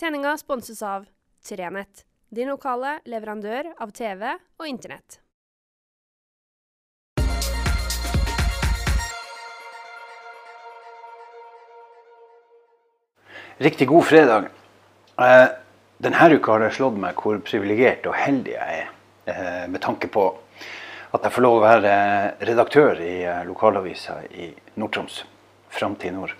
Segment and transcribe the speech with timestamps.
[0.00, 1.04] Sendinga sponses av
[1.48, 4.24] Trenett, din lokale leverandør av TV
[4.58, 5.20] og Internett.
[13.62, 14.50] Riktig god fredag.
[15.14, 15.46] Eh,
[16.02, 18.92] denne uka har det slått meg hvor privilegert og heldig jeg er.
[19.30, 20.26] Eh, med tanke på
[21.14, 21.98] at jeg får lov å være
[22.42, 25.22] redaktør i eh, lokalavisa i Nord-Troms.
[25.70, 26.34] Framtid Nord.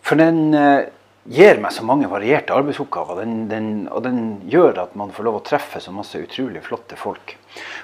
[0.00, 0.86] For den eh,
[1.28, 3.20] gir meg så mange varierte arbeidsoppgaver.
[3.20, 6.96] Den, den, og den gjør at man får lov å treffe så masse utrolig flotte
[6.98, 7.36] folk.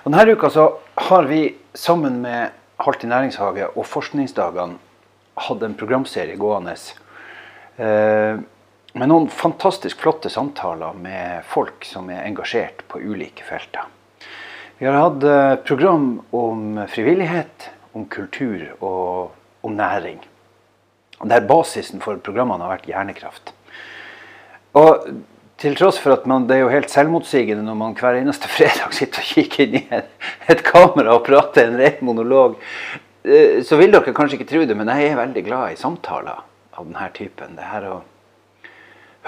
[0.05, 0.69] Og denne uka så
[1.11, 1.47] har vi
[1.77, 4.81] sammen med Halt i næringshage og Forskningsdagene
[5.47, 6.75] hatt en programserie gående
[7.77, 8.37] Eh,
[8.95, 13.89] med noen fantastisk flotte samtaler med folk som er engasjert på ulike felter.
[14.79, 20.23] Vi har hatt eh, program om frivillighet, om kultur og om næring.
[21.23, 23.53] Der basisen for programmene har vært hjernekraft.
[24.75, 25.07] Og
[25.63, 28.95] til tross for at man, det er jo helt selvmotsigende når man hver eneste fredag
[28.97, 30.11] sitter og kikker inn i et,
[30.51, 32.59] et kamera og prater en ren monolog,
[33.23, 36.43] eh, så vil dere kanskje ikke tro det, men jeg er veldig glad i samtaler
[36.75, 37.55] av denne typen.
[37.57, 38.01] Det her å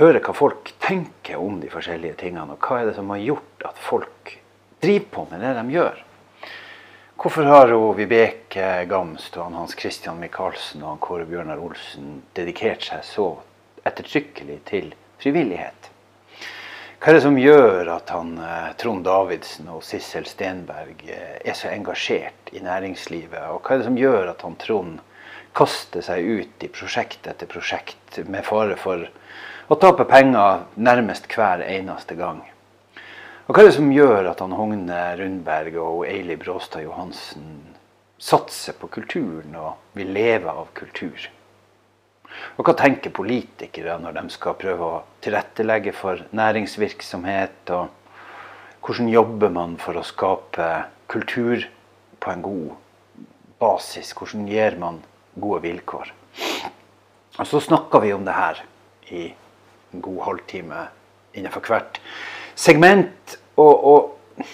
[0.00, 3.70] høre hva folk tenker om de forskjellige tingene, og hva er det som har gjort
[3.70, 4.36] at folk
[4.84, 6.02] driver på med det de gjør.
[7.16, 13.24] Hvorfor har Vibeke Gamst og Hans Christian Michaelsen og Kåre Bjørnar Olsen dedikert seg så
[13.88, 14.90] ettertrykkelig til
[15.22, 15.88] frivillighet?
[17.00, 21.56] Hva er det som gjør at han, eh, Trond Davidsen og Sissel Stenberg eh, er
[21.56, 23.48] så engasjert i næringslivet?
[23.48, 25.00] Og hva er det som gjør at han Trond
[25.56, 29.08] kaster seg ut i prosjekt etter prosjekt med fare for
[29.72, 32.44] å tape penger nærmest hver eneste gang.
[33.46, 37.60] Og Hva er det som gjør at han Hogne Rundberg og Eili Bråstad Johansen
[38.18, 41.28] satser på kulturen og vil leve av kultur?
[42.58, 47.70] Og hva tenker politikere når de skal prøve å tilrettelegge for næringsvirksomhet?
[47.70, 50.70] Og hvordan jobber man for å skape
[51.06, 51.68] kultur
[52.18, 52.74] på en god
[53.62, 54.10] basis?
[54.18, 55.04] Hvordan gir man
[55.38, 56.10] gode vilkår.
[57.38, 58.64] Og Så snakker vi om det her
[59.12, 59.28] i
[59.94, 60.88] en god halvtime
[61.36, 62.00] innenfor hvert
[62.56, 63.36] segment.
[63.56, 64.44] Og, og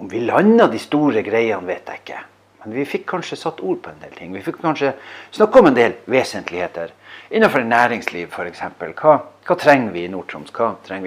[0.00, 2.22] om vi landa de store greiene, vet jeg ikke.
[2.64, 4.32] Men vi fikk kanskje satt ord på en del ting.
[4.32, 4.94] Vi fikk kanskje
[5.34, 6.94] snakke om en del vesentligheter.
[7.34, 8.62] Innenfor næringsliv f.eks.
[9.00, 10.52] Hva, hva trenger vi i Nord-Troms?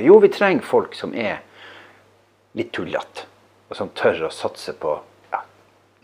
[0.04, 1.42] Jo, vi trenger folk som er
[2.58, 3.26] litt tullete.
[3.68, 4.94] Og som tør å satse på
[5.34, 5.42] ja,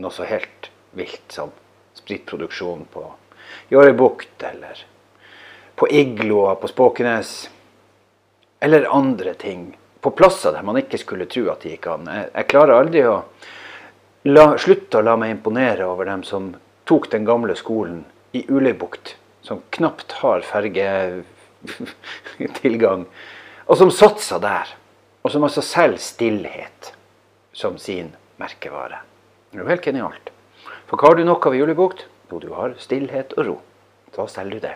[0.02, 1.54] noe så helt vilt som
[1.98, 3.06] spritproduksjon på
[3.70, 4.82] Jårøybukt eller
[5.78, 7.36] på Igloa på Spåkenes.
[8.60, 9.70] Eller andre ting.
[10.04, 12.10] På plasser der man ikke skulle tro at det gikk an.
[12.12, 13.24] Jeg, klarer aldri å
[14.28, 16.52] la, slutte å la meg imponere over dem som
[16.90, 18.04] tok den gamle skolen
[18.36, 19.16] i Uleibukt,
[19.46, 23.02] som knapt har fergetilgang,
[23.64, 24.68] og som satsa der.
[25.24, 26.92] Og som altså selger stillhet
[27.56, 28.12] som sin
[28.42, 28.98] merkevare.
[29.52, 30.32] Det er jo helt genialt.
[30.90, 32.00] For hva har du nok av i julebukt?
[32.28, 33.56] Jo, du har stillhet og ro.
[34.16, 34.76] Da selger du det.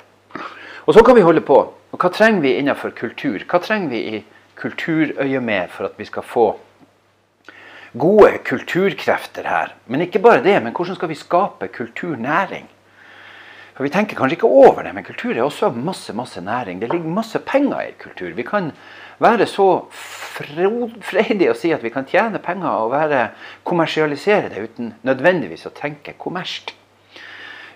[0.87, 1.57] Og så kan vi holde på.
[1.67, 3.43] Og hva trenger vi innenfor kultur?
[3.43, 4.23] Hva trenger vi i
[4.61, 6.47] kulturøyemed for at vi skal få
[7.97, 9.75] gode kulturkrefter her?
[9.85, 12.67] Men ikke bare det, men hvordan skal vi skape kulturnæring?
[13.77, 16.81] For Vi tenker kanskje ikke over det, men kultur er også masse masse næring.
[16.81, 18.33] Det ligger masse penger i kultur.
[18.33, 18.71] Vi kan
[19.19, 23.27] være så freidige å si at vi kan tjene penger og være,
[23.63, 26.73] kommersialisere det uten nødvendigvis å tenke kommersielt.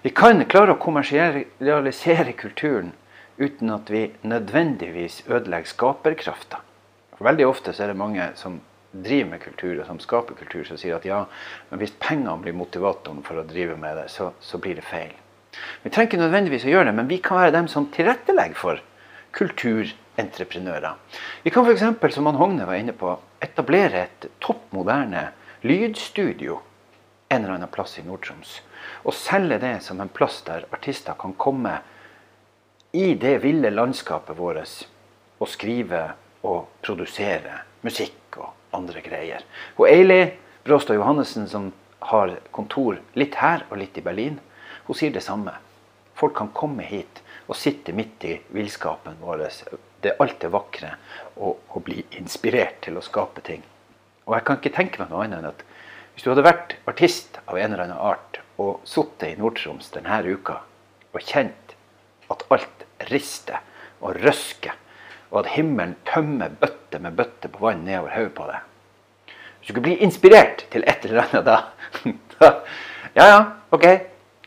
[0.02, 2.96] Vi kan klare å kommersialisere kulturen
[3.38, 6.64] uten at vi nødvendigvis ødelegger skaperkrafta.
[7.22, 8.60] Veldig ofte så er det mange som
[8.92, 11.24] driver med kultur og som skaper kultur, som sier at ja,
[11.70, 15.14] men hvis pengene blir motivatoren for å drive med det, så, så blir det feil.
[15.84, 18.82] Vi trenger ikke nødvendigvis å gjøre det, men vi kan være dem som tilrettelegger for
[19.36, 20.98] kulturentreprenører.
[21.46, 25.30] Vi kan f.eks., som han Hogne var inne på, etablere et topp moderne
[25.68, 26.60] lydstudio
[27.32, 28.58] en eller annen plass i Nord-Troms.
[29.08, 31.78] Og selge det som en plass der artister kan komme
[32.92, 34.82] i det ville landskapet vårt
[35.40, 36.10] og skrive
[36.48, 39.44] og produsere musikk og andre greier.
[39.78, 40.22] Og Eili
[40.66, 41.72] Bråstad Johannessen, som
[42.12, 44.40] har kontor litt her og litt i Berlin,
[44.86, 45.54] hun sier det samme.
[46.18, 49.48] Folk kan komme hit og sitte midt i villskapen vår.
[50.02, 50.96] Det alt det vakre
[51.38, 53.62] og bli inspirert til å skape ting.
[54.26, 55.64] Og jeg kan ikke tenke meg noe annet enn at
[56.14, 60.22] hvis du hadde vært artist av en eller annen art og sittet i Nord-Troms denne
[60.28, 60.60] uka
[61.12, 61.76] og kjent
[62.32, 63.62] at alt rister
[64.02, 64.76] og røsker,
[65.32, 68.68] og at himmelen tømmer bøtte med bøtte på vann nedover hodet på deg
[69.32, 71.46] Hvis du ikke blir inspirert til et eller annet
[72.40, 72.52] da,
[73.16, 73.40] Ja ja,
[73.72, 73.86] ok,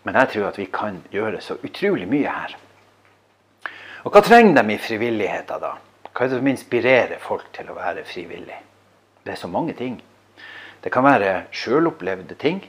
[0.04, 2.54] men jeg tror at vi kan gjøre så utrolig mye her.
[4.04, 5.74] Og hva trenger de i frivilligheten da?
[6.14, 8.56] Hva er det som inspirerer folk til å være frivillig?
[9.24, 9.98] Det er så mange ting.
[10.84, 12.62] Det kan være sjølopplevde ting,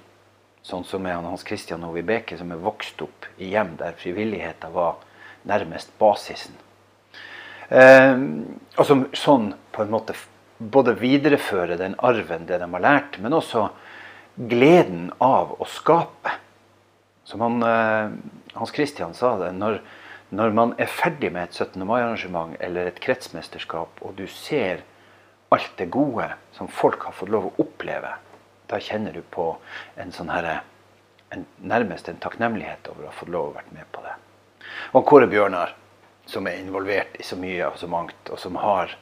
[0.63, 4.75] sånn som med Hans Christian og Vibeke, som er vokst opp i hjem der frivilligheten
[4.75, 4.99] var
[5.47, 6.55] nærmest basisen.
[7.69, 8.15] Eh,
[8.77, 10.15] og som sånn på en måte
[10.57, 13.67] både viderefører den arven, det de har lært, men også
[14.35, 16.37] gleden av å skape.
[17.25, 18.09] Som han, eh,
[18.55, 19.79] Hans Christian sa det, når,
[20.29, 21.85] når man er ferdig med et 17.
[21.85, 24.83] mai-arrangement eller et kretsmesterskap, og du ser
[25.51, 28.15] alt det gode som folk har fått lov å oppleve,
[28.67, 29.55] da kjenner du på
[29.97, 30.61] en sånn herre
[31.65, 34.11] Nærmest en takknemlighet over å ha fått lov å være med på det.
[34.95, 35.73] Og Kåre Bjørnar,
[36.25, 38.95] som er involvert i så mye og så mangt, og som har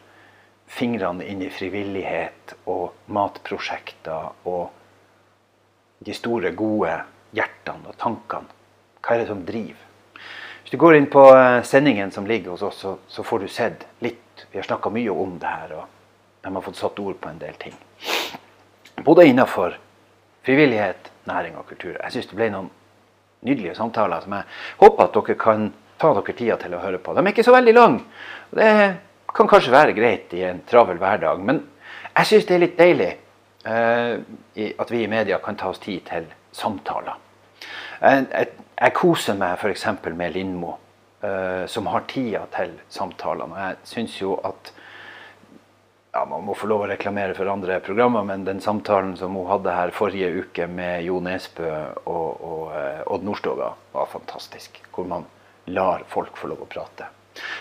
[0.74, 6.96] fingrene inn i frivillighet og matprosjekter og de store, gode
[7.36, 8.60] hjertene og tankene.
[9.04, 9.90] Hva er det som driver?
[10.64, 13.88] Hvis du går inn på eh, sendingen som ligger hos oss, så, får du sett
[14.04, 14.46] litt.
[14.52, 17.42] Vi har snakka mye om det her, og de har fått satt ord på en
[17.42, 17.75] del ting.
[19.04, 19.75] Både innafor
[20.44, 21.98] frivillighet, næring og kultur.
[22.00, 22.72] Jeg syns det ble noen
[23.44, 24.48] nydelige samtaler som jeg
[24.80, 27.16] håper at dere kan ta dere tida til å høre på.
[27.16, 28.06] De er ikke så veldig lange.
[28.54, 28.69] Det
[29.34, 31.63] kan kanskje være greit i en travel hverdag, men
[32.13, 33.12] jeg syns det er litt deilig
[33.66, 37.18] eh, at vi i media kan ta oss tid til samtaler.
[38.04, 39.86] Jeg, jeg, jeg koser meg f.eks.
[40.12, 40.75] med Lindmo,
[41.24, 43.68] uh, som har tida til samtalene.
[43.69, 44.74] Jeg syns jo at
[46.13, 49.48] ja, Man må få lov å reklamere for andre programmer, men den samtalen som hun
[49.50, 51.72] hadde her forrige uke med Jo Nesbø
[52.04, 54.78] og, og uh, Odd Nordstoga, var fantastisk.
[54.94, 55.25] Hvor man
[55.65, 57.10] lar folk få lov å prate.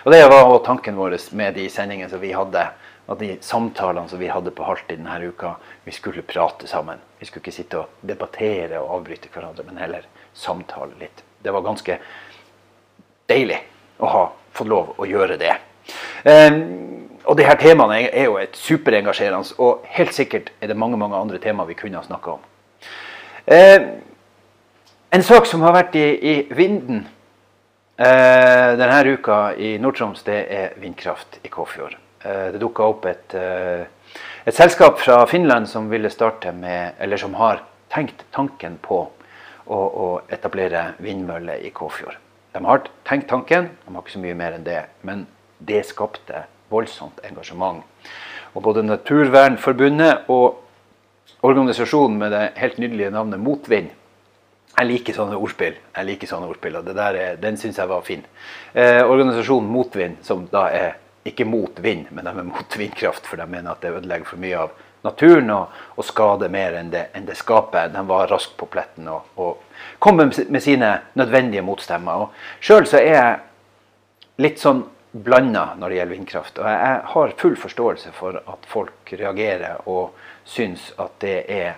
[0.04, 2.66] Og Det var også tanken vår med de sendingene som vi hadde
[3.08, 7.00] at de samtalene som vi hadde på Halvtid denne uka, vi skulle prate sammen.
[7.19, 11.25] Vi skulle ikke sitte og debattere og avbryte hverandre, men heller samtale litt.
[11.43, 11.99] Det var ganske
[13.31, 13.58] deilig
[13.99, 14.22] å ha
[14.54, 15.56] fått lov å gjøre det.
[16.22, 20.99] Um, og de her temaene er jo et superengasjerende, og helt sikkert er det mange
[20.99, 22.46] mange andre temaer vi kunne ha snakka om.
[23.50, 23.88] Um,
[25.12, 27.04] en sak som har vært i, i vinden
[28.02, 31.96] uh, denne uka i Nord-Troms, det er vindkraft i Kåfjord.
[32.25, 33.87] Eh, det dukka opp et, eh,
[34.44, 39.00] et, selskap fra Finland som ville starte med, eller som har tenkt tanken på
[39.66, 42.16] å, å etablere vindmøller i Kåfjord.
[42.52, 44.84] De har tenkt tanken, de har ikke så mye mer enn det.
[45.02, 45.26] Men
[45.58, 47.82] det skapte voldsomt engasjement.
[48.54, 50.60] Og både Naturvernforbundet og
[51.43, 53.90] organisasjonen med det helt nydelige navnet Motvind
[54.73, 55.77] jeg liker sånne ordspill.
[55.93, 58.25] Jeg liker sånne ordspill, og er, Den syns jeg var fin.
[58.73, 60.95] Eh, organisasjonen Motvind, som da er
[61.29, 64.43] ikke mot vind, men de er mot vindkraft, for de mener at det ødelegger for
[64.43, 64.73] mye av
[65.05, 67.93] naturen og, og skader mer enn det, enn det, skaper.
[67.93, 69.63] De var raskt på pletten og, og
[70.03, 72.29] kom med sine nødvendige motstemmer.
[72.63, 73.39] Sjøl så er jeg
[74.43, 76.59] litt sånn blanda når det gjelder vindkraft.
[76.59, 80.15] Og jeg har full forståelse for at folk reagerer og
[80.49, 81.75] syns at det er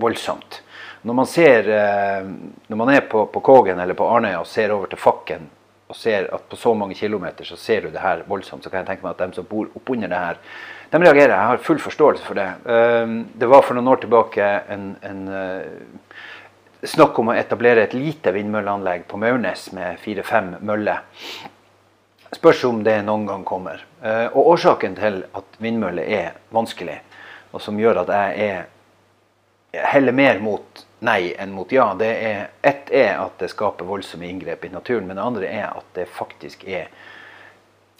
[0.00, 0.62] voldsomt.
[1.02, 2.26] Når man, ser, eh,
[2.66, 5.46] når man er på, på Kågen eller på Arnøya og ser over til Fakken
[5.88, 8.82] og ser at på så mange kilometer så ser du det her voldsomt, så kan
[8.82, 10.40] jeg tenke meg at de som bor oppunder det her,
[10.90, 11.32] de reagerer.
[11.32, 12.48] Jeg har full forståelse for det.
[12.68, 16.18] Ehm, det var for noen år tilbake en, en eh,
[16.88, 21.04] snakk om å etablere et lite vindmølleanlegg på Maurnes med fire-fem møller.
[22.36, 23.84] Spørs om det noen gang kommer.
[24.04, 27.00] Eh, og årsaken til at vindmøller er vanskelig,
[27.52, 28.66] og som gjør at jeg er
[29.72, 31.92] heller mer mot nei enn mot ja.
[31.98, 35.70] Det er, ett er at det skaper voldsomme inngrep i naturen, men det andre er
[35.70, 36.88] at det faktisk er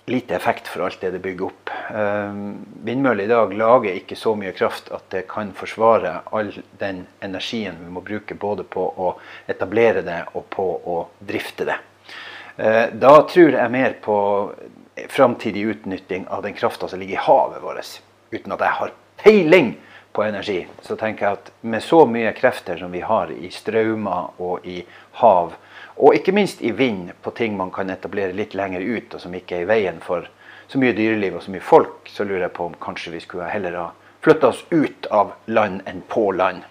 [0.08, 1.70] lite effekt for alt det det bygger opp.
[1.92, 7.04] Uh, Vindmøller i dag lager ikke så mye kraft at det kan forsvare all den
[7.20, 9.10] energien vi må bruke både på å
[9.46, 11.76] etablere det og på å drifte det.
[12.56, 14.18] Uh, da tror jeg mer på
[15.12, 18.00] framtidig utnytting av den krafta som ligger i havet vårt,
[18.32, 19.74] uten at jeg har peiling
[20.18, 24.40] på energi, så tenker jeg at med så mye krefter som vi har i strømmer
[24.42, 24.80] og i
[25.20, 25.52] hav,
[25.94, 29.36] og ikke minst i vind på ting man kan etablere litt lenger ut, og som
[29.38, 30.26] ikke er i veien for
[30.66, 33.46] så mye dyreliv og så mye folk, så lurer jeg på om kanskje vi skulle
[33.46, 33.86] heller ha
[34.26, 36.66] flytta oss ut av land enn på land.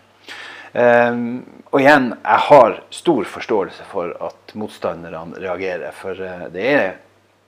[0.75, 5.95] Um, og igjen, jeg har stor forståelse for at motstanderne reagerer.
[5.95, 6.89] For uh, det er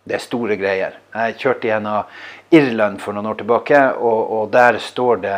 [0.10, 0.98] det er store greier.
[1.14, 5.36] Jeg kjørte gjennom Irland for noen år tilbake, og, og der står det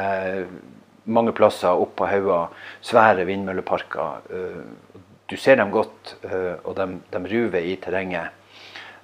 [1.11, 2.51] mange plasser opp på hauger
[2.85, 4.21] svære vindmølleparker.
[4.31, 8.31] Eh, du ser dem godt, eh, og de, de ruver i terrenget.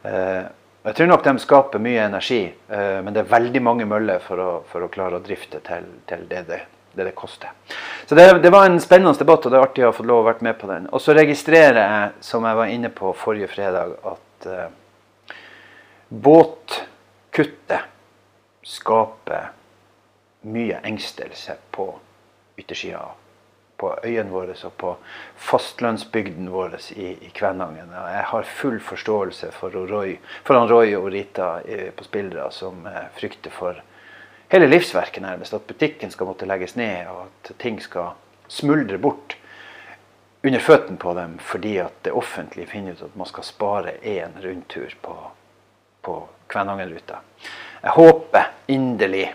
[0.03, 0.45] Eh,
[0.87, 4.51] jeg tror nok de skaper mye energi, men det er veldig mange møller for å,
[4.69, 6.59] for å klare å drifte til, til det, det,
[6.93, 7.51] det, det koster.
[8.07, 10.21] Så det, det, var en spennende debatt, og det er artig å ha fått lov
[10.21, 10.87] å være med på den.
[10.95, 14.47] Og så registrerer jeg, som jeg var inne på forrige fredag, at
[16.09, 17.81] båtkuttet
[18.63, 19.51] skaper
[20.47, 21.87] mye engstelse på
[22.57, 23.05] yttersida.
[23.77, 24.95] På øyene våre og på
[25.37, 27.91] fastlandsbygden vår i, i Kvænangen.
[27.93, 32.87] Jeg har full forståelse for, Roy, for han Roy og Rita eh, på spillere som
[32.89, 33.77] eh, frykter for
[34.49, 35.53] hele livsverket nærmest.
[35.53, 38.15] At butikken skal måtte legges ned, og at ting skal
[38.47, 39.37] smuldre bort
[40.43, 44.37] under føttene på dem fordi at det offentlige finner ut at man skal spare én
[44.43, 45.15] rundtur på,
[46.07, 47.19] på Kvænangen-ruta.
[47.83, 49.25] Jeg håper inderlig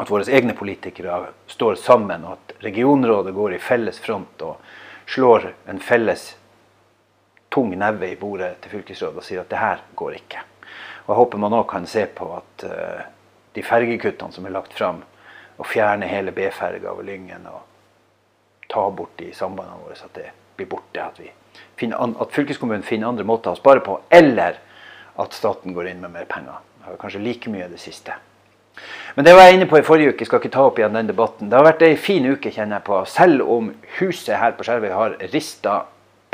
[0.00, 4.56] at våre egne politikere står sammen, og at regionrådet går i felles front og
[5.06, 6.32] slår en felles
[7.52, 10.40] tung neve i bordet til fylkesrådet og sier at det her går ikke.
[11.04, 13.04] Og Jeg håper man òg kan se på at uh,
[13.54, 15.02] de fergekuttene som er lagt fram,
[15.54, 17.60] å fjerne hele B-ferga over Lyngen og
[18.72, 21.04] ta bort de sambandene våre, så at det blir borte.
[21.04, 21.20] At,
[21.78, 24.58] finner, at fylkeskommunen finner andre måter å spare på, eller
[25.20, 26.62] at staten går inn med mer penger.
[26.80, 28.16] Det var kanskje like mye det siste.
[29.14, 30.96] Men det var jeg inne på i forrige uke, jeg skal ikke ta opp igjen
[30.96, 31.48] den debatten.
[31.50, 33.00] Det har vært ei fin uke, kjenner jeg på.
[33.06, 35.84] Selv om huset her på Skjervøy har rista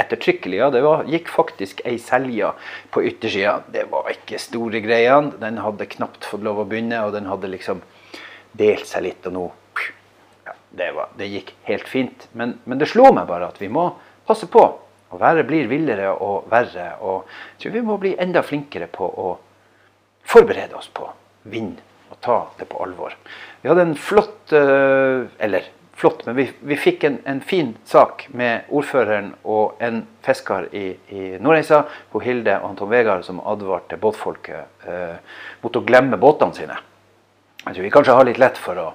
[0.00, 0.58] ettertrykkelig.
[0.62, 2.54] Ja, det var, gikk faktisk ei selja
[2.94, 3.58] på yttersida.
[3.72, 5.34] Det var ikke store greiene.
[5.42, 7.82] Den hadde knapt fått lov å begynne, og den hadde liksom
[8.56, 9.28] delt seg litt.
[9.28, 9.46] Og nå
[10.46, 12.28] ja, det, var, det, gikk helt fint.
[12.32, 13.90] Men, men det slår meg bare at vi må
[14.28, 14.64] passe på.
[15.10, 16.92] Og været blir villere og verre.
[17.00, 17.26] Og
[17.56, 19.30] jeg tror vi må bli enda flinkere på å
[20.30, 21.08] forberede oss på
[21.50, 23.14] vind og ta det på alvor.
[23.62, 25.68] Vi hadde en flott eh, Eller
[26.00, 30.84] flott, men vi, vi fikk en, en, fin sak med ordføreren og en fisker i,
[31.12, 35.18] i Nordreisa, på Hilde og Anton Vegard, som advarte båtfolket eh,
[35.60, 36.78] mot å glemme båtene sine.
[37.66, 38.86] Jeg tror vi kanskje har litt lett for å,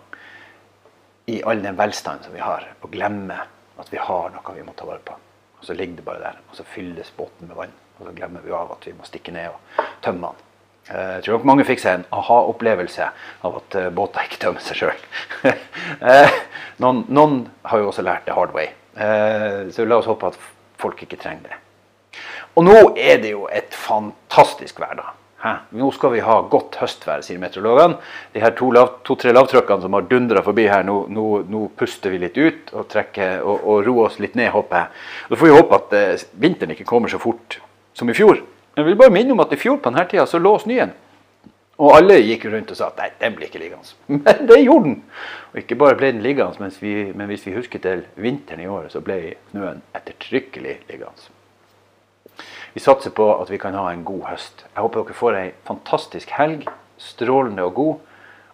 [1.30, 3.38] i all den velstand som vi har, å glemme
[3.78, 5.20] at vi har noe vi må ta vare på.
[5.66, 7.72] Og så ligger det bare der, og så fylles båten med vann.
[7.98, 10.44] Og så glemmer vi av at vi må stikke ned og tømme den.
[10.92, 13.08] Eh, jeg tror nok mange fikk seg en aha-opplevelse
[13.50, 15.08] av at eh, båter ikke tømmer seg sjøl.
[16.06, 16.38] Eh,
[16.82, 18.68] noen, noen, har jo også lært det hard way.
[19.74, 20.38] Så la oss håpe at
[20.82, 21.58] folk ikke trenger det.
[22.54, 25.14] Og nå er det jo et fantastisk vær, da.
[25.44, 25.52] Hæ?
[25.76, 28.00] Nå skal vi ha godt høstvær, sier meteorologene.
[28.34, 32.14] De her to-tre lav, to, lavtrykkene som har dundra forbi her, nå, nå, nå, puster
[32.14, 35.06] vi litt ut og, trekker, og, og roer oss litt ned, håper jeg.
[35.30, 37.60] Da får vi håpe at eh, vinteren ikke kommer så fort
[37.96, 38.40] som i fjor.
[38.76, 40.96] Jeg vil bare minne om at i fjor på denne tida så lå snøen.
[41.76, 43.96] Og alle gikk rundt og sa at nei, den blir ikke liggende.
[44.24, 45.00] Men det gjorde den!
[45.52, 46.72] Og ikke bare ble den liggende,
[47.16, 51.35] men hvis vi husker til vinteren i år, så ble snøen ettertrykkelig liggende.
[52.76, 54.66] Vi satser på at vi kan ha en god høst.
[54.74, 56.66] Jeg håper dere får ei fantastisk helg.
[57.00, 58.10] Strålende og god.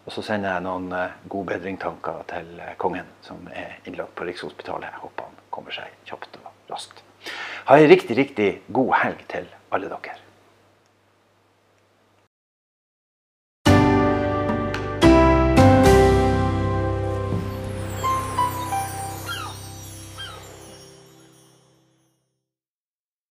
[0.05, 4.27] Og så sender jeg noen uh, gode bedringtanker til uh, kongen, som er innlagt på
[4.29, 4.91] Rikshospitalet.
[4.91, 7.01] Jeg håper han kommer seg kjapt og raskt.
[7.65, 10.13] Ha ei riktig, riktig god helg til alle dere.